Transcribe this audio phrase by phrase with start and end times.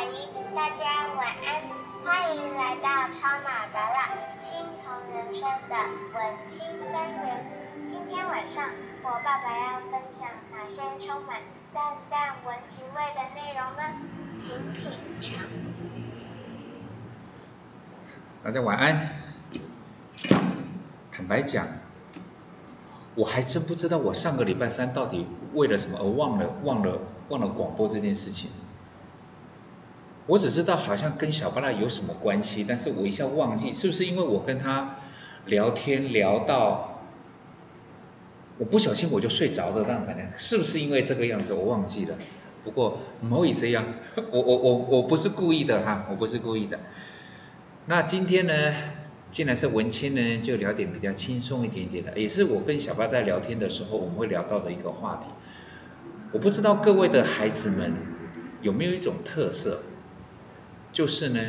[0.00, 1.60] 阿姨，大家晚安，
[2.02, 4.08] 欢迎来到超马达啦
[4.38, 5.76] 青铜人生的
[6.14, 7.44] 文青单元。
[7.86, 8.64] 今天晚上
[9.04, 11.36] 我爸爸要分享哪些充满
[11.74, 13.82] 淡淡文情味的内容呢？
[14.34, 14.90] 请品
[15.20, 15.44] 尝。
[18.42, 19.10] 大家晚安。
[21.12, 21.66] 坦白讲，
[23.16, 26.98] 我还真不知道我上个礼拜三到底为了什么而忘了忘了
[27.28, 28.50] 忘了广播这件事情。
[30.30, 34.94] 我只知道好像跟小巴拉有什么关系，但是我一下忘记，是不是因为我跟他
[35.46, 37.02] 聊天聊到
[38.56, 39.84] 我不小心我就睡着了？
[39.88, 41.52] 那反正是不是因为这个样子？
[41.52, 42.14] 我忘记了。
[42.62, 43.84] 不过不好意思呀，
[44.30, 46.78] 我我我我不是故意的哈，我不是故意的。
[47.86, 48.72] 那今天呢，
[49.32, 55.28] 既然是文青呢，就聊点比较轻松一点点的，也是我跟小巴在聊天的时候我们会聊到的一个话题。
[56.30, 57.94] 我不知道各位的孩子们
[58.62, 59.80] 有没有一种特色？
[60.92, 61.40] 就是呢，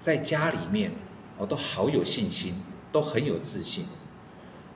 [0.00, 0.92] 在家里面，
[1.38, 2.54] 我都好有信心，
[2.90, 3.86] 都很有自信。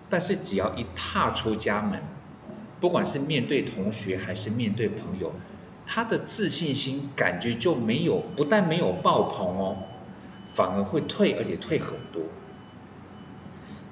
[0.08, 2.00] 但是只要一踏出家门，
[2.80, 5.32] 不管是面对同学还是面对朋友，
[5.84, 9.76] 他的自信心感觉就没有，不但没有爆棚哦，
[10.48, 12.22] 反而会退，而且退很多。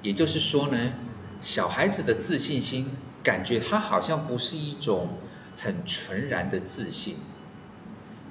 [0.01, 0.93] 也就是说呢，
[1.41, 5.09] 小孩子的自信心，感觉他好像不是一种
[5.57, 7.17] 很纯然的自信。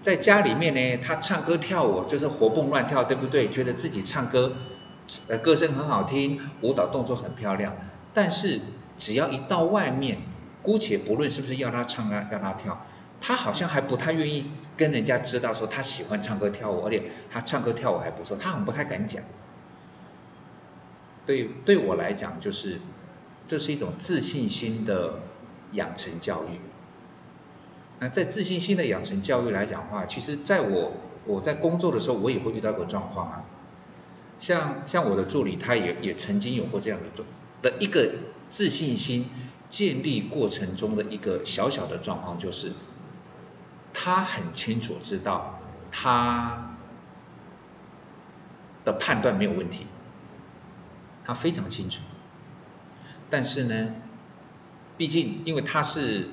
[0.05, 3.49] 在家里面呢，他唱歌跳舞就是活蹦乱跳，对不对？
[3.49, 4.53] 觉得自己唱歌，
[5.31, 7.75] 呃，歌声很好听，舞蹈动作很漂亮。
[8.13, 8.61] 但是
[8.99, 10.19] 只要一到外面，
[10.63, 12.85] 姑且不论是不是要他唱啊，要他跳，
[13.19, 19.23] 他好像还不太愿意跟人家知道说他喜欢唱歌跳舞，而且他唱歌跳舞还不错，他很不太敢讲。
[21.25, 22.79] 对，对我来讲，就是
[23.47, 25.21] 这是一种自信心的
[25.73, 26.61] 养成教育。
[28.05, 30.93] 那在自信心的养成教育来讲的话，其实在我
[31.25, 33.45] 我在工作的时候，我也会遇到个状况啊。
[34.39, 37.27] 像像我的助理，他也也曾经有过这样的状
[37.63, 38.13] 的一个
[38.51, 39.25] 自信心
[39.71, 42.73] 建立过程中的一个小小的状况，就是
[43.95, 45.61] 他很清楚知道
[45.91, 46.77] 他
[48.85, 49.87] 的判断没有问题，
[51.25, 52.03] 他非常清楚。
[53.31, 53.95] 但是呢，
[54.99, 56.29] 毕竟因为他是。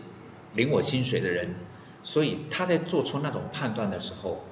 [0.54, 1.56] 领我薪水的人，
[2.04, 4.44] 所以他在做出那种判断的时候，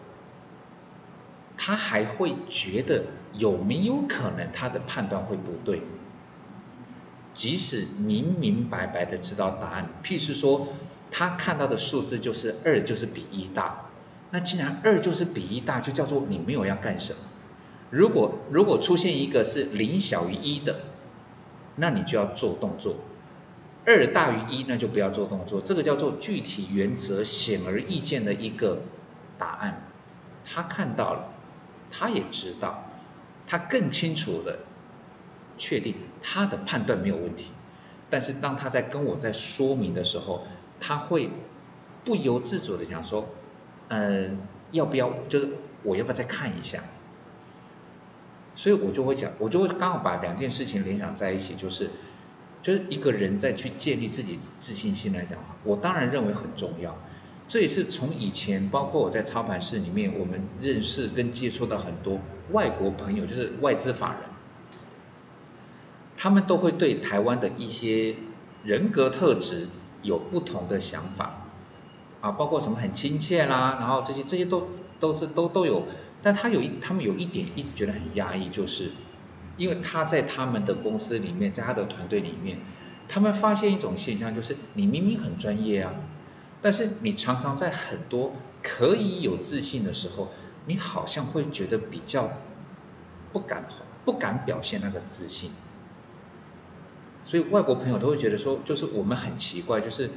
[1.57, 5.81] 他还会觉得有没有可能他的判断会不对？
[7.33, 10.67] 即使明明白白的知道答案，譬如说
[11.11, 13.85] 他看到的数字就是二就是比一大，
[14.31, 17.19] 那既然二就是比一大，就叫做你没有要干什么。
[17.91, 20.81] 如果如果出现一个是零小于一的，
[21.75, 22.95] 那你就要做动作。
[23.91, 25.59] 二大于一，那就不要做动作。
[25.61, 28.83] 这个叫做具体原则显而易见的一个
[29.39, 29.81] 答案。
[30.45, 31.33] 他看到了，
[31.89, 32.83] 他也知道，
[33.47, 34.59] 他更清楚的
[35.57, 37.49] 确定他的判断没有问题。
[38.11, 40.45] 但是当他在跟我在说明的时候，
[40.79, 41.31] 他会
[42.05, 43.27] 不由自主的想说，
[43.87, 44.37] 嗯，
[44.71, 45.49] 要不要就是
[45.81, 46.83] 我要不要再看一下？
[48.53, 51.89] 所以我就会讲，我就会刚好把两件事情联想在一起，就是。
[52.61, 56.97] 就是一个人在去建立自己自信心来讲，我当然认为很重要。
[57.47, 62.19] 这也是从以前，包括我在操盘室里面，我们认识跟接触到很多
[62.51, 64.29] 外国朋友，就是外资法人，
[66.15, 68.17] 他们都会对台湾的一些
[68.63, 69.67] 人格特质
[70.03, 71.47] 有不同的想法
[72.21, 74.67] 啊，包括什么很亲切啦，然后这些这些都
[74.99, 75.85] 都是都都有，
[76.21, 78.91] 但他有一他们有一点一直觉得很压抑，就是。
[79.59, 82.57] 因为他在他们的公司里面，在他的团队里面，
[83.07, 85.93] 他们发现一种现象，就是你明明很专业啊，
[86.61, 88.33] 但是你常常在很多
[88.63, 90.31] 可以有自信的时候，
[90.65, 92.31] 你好像会觉得比较
[93.33, 93.67] 不敢
[94.05, 95.51] 不敢表现那个自信。
[97.25, 100.09] 所以外国朋友都会觉得说，就是我们很奇怪，就是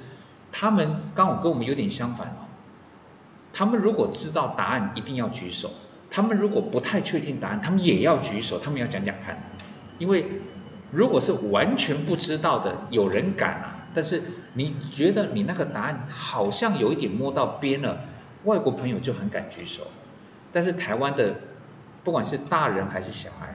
[0.52, 2.46] 他们刚好跟我们有点相反哦。
[3.52, 5.72] 他们如果知道答案，一定要举手。
[6.14, 9.42] 他们如果不太确定答案，他们也要举手，他们要讲讲看。
[9.98, 10.26] 因为
[10.90, 14.22] 如果是完全不知道的，有人敢啊，但是
[14.52, 18.04] 你觉得你那个答案好像有一点摸到边了，
[18.44, 19.86] 外国朋友就很敢举手。
[20.52, 21.36] 但是台湾的
[22.04, 23.54] 不管是大人还是小孩，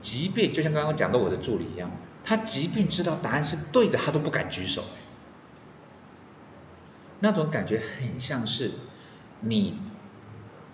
[0.00, 1.90] 即便就像刚刚讲的我的助理一样，
[2.22, 4.84] 他即便知道答案是对的，他都不敢举手。
[7.18, 8.70] 那种感觉很像是
[9.40, 9.76] 你。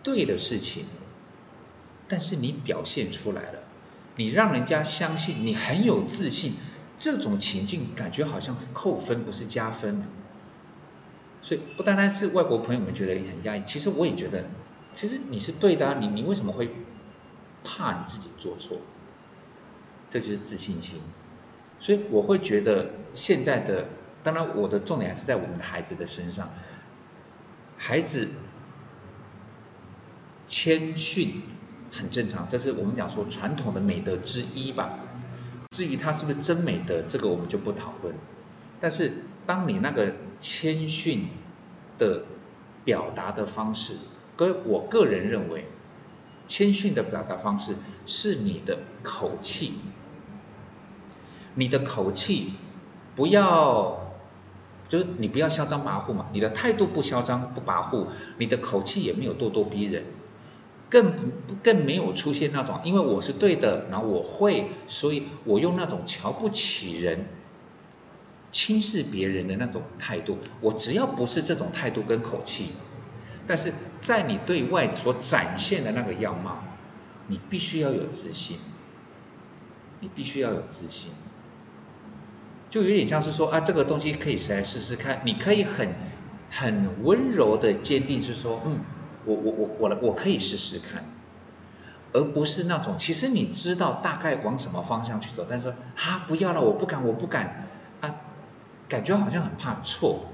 [0.07, 0.85] 对的事情，
[2.07, 3.59] 但是你表现出来了，
[4.15, 6.55] 你让人家相信你很有自信，
[6.97, 10.05] 这种情境感觉好像扣分不是加分。
[11.43, 14.45] 所以不单单是外国朋友们觉得你很压抑，其实我也觉得，
[14.95, 16.71] 其实你是对的啊，你你为什么会
[17.65, 18.79] 怕你自己做错？
[20.09, 21.01] 这就是自信心。
[21.81, 23.87] 所以我会觉得现在的，
[24.23, 26.51] 当然我的重点还是在我们的孩子的身上，
[27.77, 28.31] 孩子
[30.47, 31.43] 谦逊
[31.91, 34.99] 很正常，这是我们讲说传统的美德之一吧。
[35.71, 38.15] 至于它是不是真美德，这个我们就不讨论。
[38.81, 39.13] 但是
[39.47, 41.29] 当你那个谦逊
[41.99, 42.23] 的
[42.85, 43.95] 表达的方式，
[44.37, 45.67] 跟我个人认为，
[46.47, 49.73] 谦逊的表达方式是你的口气，
[51.55, 52.53] 你的口气
[53.15, 54.13] 不要，
[54.89, 58.07] 就是你不要嚣张跋扈嘛，你的态度不嚣张不跋扈，
[58.39, 60.05] 你的口气也没有咄咄逼人，
[60.89, 67.27] 更不更没有出现那种因为我是对的，然后我会，所以我用那种瞧不起人。
[68.53, 72.69] 轻视别人的那种态度，我只要不是这种态度跟口气，
[73.47, 76.63] 但是在你对外所展现的那个样貌，
[77.27, 78.57] 你必须要有自信，
[80.01, 81.11] 你必须要有自信，
[82.71, 85.21] 就有点像是说啊，这个东西可以谁来试试看？
[85.25, 85.95] 你可以很
[86.49, 88.79] 很温柔的坚定，是说，嗯，
[89.27, 91.05] 我我我我来我可以试试看，
[92.13, 97.67] 而不是那种其实你知道大概往什么方向去走，但是说啊不要了，我不敢，我不敢
[98.01, 98.15] 啊。
[98.89, 100.27] 感觉好像很怕错，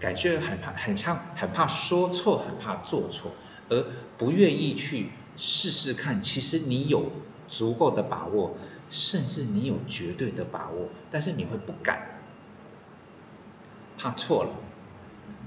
[0.00, 3.32] 感觉很怕，很像很怕说错，很怕做错，
[3.68, 3.84] 而
[4.16, 6.22] 不愿意去试试看。
[6.22, 7.12] 其实你有
[7.50, 8.56] 足够的把握，
[8.88, 12.00] 甚至你有绝对的把握，但是你会不敢，
[13.98, 14.50] 怕错了，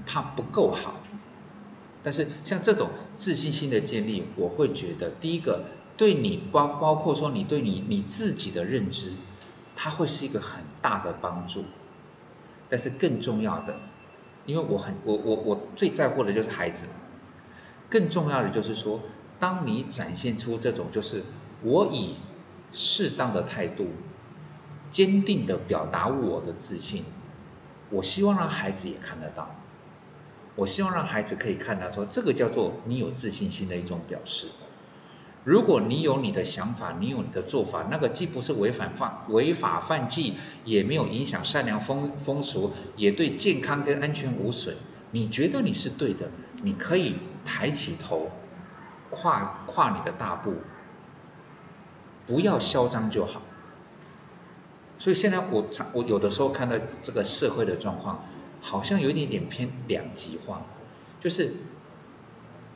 [0.06, 0.94] 怕不够好。
[2.06, 5.64] 但是像这种自信心的建立，我会觉得第一个
[5.96, 9.10] 对你包包括说你对你你自己的认知，
[9.74, 11.64] 它会是一个很大的帮助。
[12.68, 13.74] 但是更重要的，
[14.44, 16.86] 因为我很我我我最在乎的就是孩子。
[17.90, 19.00] 更重要的就是说，
[19.40, 21.24] 当你展现出这种就是
[21.62, 22.18] 我以
[22.72, 23.88] 适当的态度，
[24.92, 27.02] 坚定的表达我的自信，
[27.90, 29.56] 我希望让孩子也看得到。
[30.56, 34.48] 我希望让孩子可以看到说，这个叫做你有自信心的一种表示。
[35.44, 44.74] 如果你有你的想法，你有你的做法，那个既不是违反犯违法犯纪，也没有影响善良风风俗，也对健康跟安全无损。
[45.12, 46.30] 你觉得你是对的，
[46.64, 47.14] 你可以
[47.44, 48.32] 抬起头，
[49.10, 50.54] 跨跨你的大步，
[52.26, 53.40] 不要嚣张就好。
[54.98, 58.24] 所以现在我常我有的时候看到这个社会的状况，
[58.66, 60.62] 好像有一点点偏两极化，
[61.20, 61.52] 就是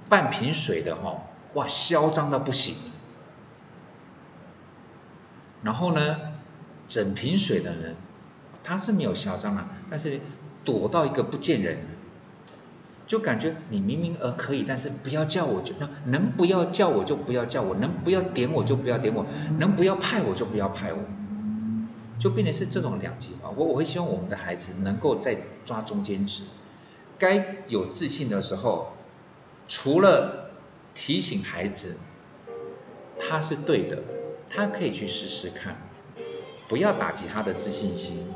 [0.08, 1.24] 半瓶水的哈。
[1.54, 2.76] 哇，嚣张到不行。
[5.64, 6.16] 然后呢，
[6.86, 7.96] 整瓶水的人，
[8.62, 10.20] 他是没有嚣张啊，但是
[10.64, 11.78] 躲到一个不见人，
[13.08, 19.26] 就感觉你明明呃可以，但是不要叫我就能不要叫我就不要叫我，能不要点我就不要点我，
[19.58, 20.98] 能不要派我就不要派我，
[22.20, 23.50] 就变成是这种两极化。
[23.56, 26.44] 我我会希望我们的孩子能够在抓中间值，
[27.18, 28.92] 该有自信的时候，
[29.66, 30.46] 除了。
[30.92, 31.96] 提醒孩子，
[33.16, 34.02] 他是对的，
[34.50, 35.76] 他可以去试试看，
[36.68, 38.26] 不要打击他的自信心，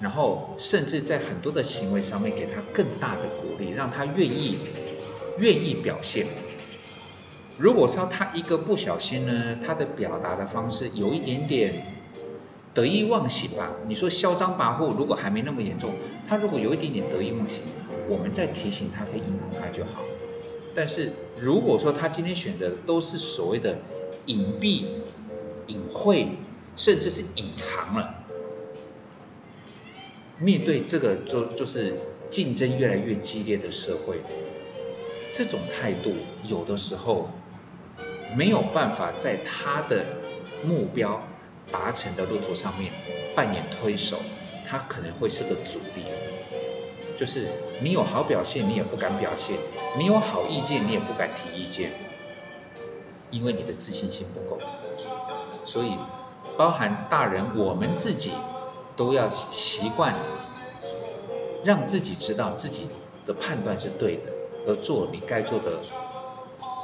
[0.00, 4.58] 然后甚至在很多的行为上面给他更大的鼓励，让他愿意
[5.38, 6.26] 愿意表现。
[7.56, 11.99] 如果说他一个不小心呢，他的表达的方式有一点点
[12.72, 15.90] 得意忘形吧，你说嚣张跋扈，如果还没那么严重，
[16.26, 17.62] 他如果有一点点得意忘形，
[18.08, 20.02] 我们再提醒他，可以引导他就好。
[20.72, 23.78] 但是如果说他今天选择的都是所谓的
[24.26, 24.84] 隐蔽、
[25.66, 26.28] 隐晦，
[26.76, 28.14] 甚至是隐藏了，
[30.38, 31.94] 面对这个就就是
[32.30, 34.20] 竞争越来越激烈的社会，
[35.32, 36.12] 这种态度
[36.44, 37.28] 有的时候
[38.36, 40.06] 没有办法在他的
[40.64, 41.20] 目标
[41.70, 42.92] 达成的路途上面
[43.34, 44.16] 扮演推手，
[44.66, 46.04] 他可能会是个阻力。
[47.18, 47.48] 就是
[47.82, 49.56] 你有好表现，你也不敢表现；
[49.98, 51.92] 你有好意见，你也不敢提意见，
[53.30, 54.58] 因为你的自信心不够。
[55.66, 55.96] 所以，
[56.56, 58.32] 包含大人，我们自己
[58.96, 60.14] 都要习惯，
[61.62, 62.88] 让自己知道自己
[63.26, 64.32] 的判断是对的，
[64.66, 65.78] 而做你该做的，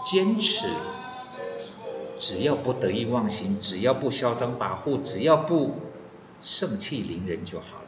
[0.05, 0.69] 坚持，
[2.19, 5.77] 只要不得意忘形，只要不嚣张跋扈，只要不
[6.41, 7.85] 盛气凌人就好了。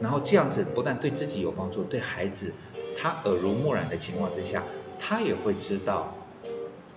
[0.00, 2.54] 然后这样子不但对自己有帮助，对孩子，
[2.96, 4.64] 他耳濡目染的情况之下，
[4.98, 6.14] 他也会知道，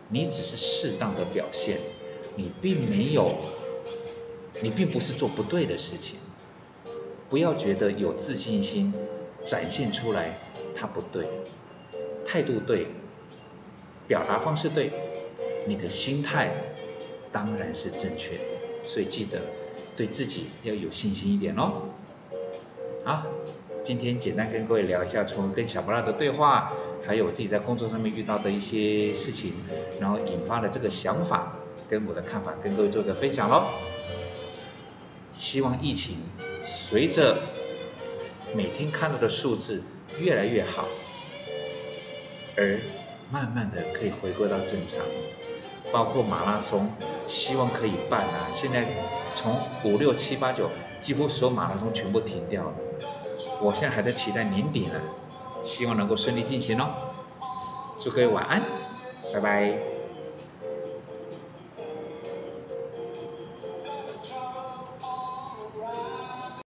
[0.10, 1.80] 你只是适当的表现，
[2.36, 3.36] 你并没有，
[4.62, 6.18] 你并不是做不对的事情。
[7.30, 8.94] 不要觉得有自信心
[9.44, 10.38] 展现出来
[10.76, 11.28] 他不对，
[12.26, 12.88] 态度对，
[14.08, 14.92] 表达方式对，
[15.66, 16.52] 你的心态
[17.32, 18.44] 当然是正确的。
[18.84, 19.40] 所以记得
[19.96, 21.84] 对自己要有信心一点哦。
[23.06, 23.26] 好，
[23.82, 26.74] 今天简单跟各位聊一下，从跟小布拉的对话，
[27.06, 29.54] 还有我自己在工作上面遇到的一些事情，
[30.00, 31.58] 然后引发了这个想法
[31.90, 33.68] 跟我的看法，跟各位做个分享喽。
[35.34, 36.18] 希望疫情
[36.66, 37.40] 随着
[38.54, 39.82] 每天看到的数字
[40.20, 40.88] 越来越好，
[42.58, 42.80] 而
[43.32, 45.00] 慢慢的可以回归到正常，
[45.94, 46.90] 包括马拉松，
[47.28, 48.48] 希望可以办啊。
[48.52, 48.84] 现在
[49.36, 50.68] 从五六七八九，
[51.00, 52.74] 几乎所有马拉松全部停掉了。
[53.62, 55.00] 我现在还在期待年底呢，
[55.64, 56.90] 希望能够顺利进行哦。
[58.00, 58.62] 祝各位晚安，
[59.32, 59.93] 拜拜。